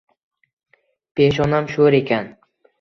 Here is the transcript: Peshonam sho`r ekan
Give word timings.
Peshonam 1.21 1.71
sho`r 1.77 2.01
ekan 2.01 2.35